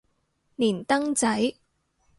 [0.55, 1.53] 連登仔